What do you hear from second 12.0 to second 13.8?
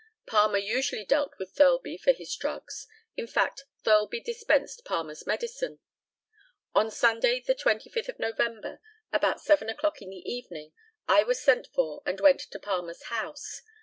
and went to Palmer's house.